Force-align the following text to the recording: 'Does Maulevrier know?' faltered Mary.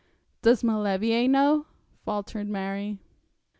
'Does 0.41 0.63
Maulevrier 0.63 1.27
know?' 1.27 1.67
faltered 2.05 2.47
Mary. 2.49 2.97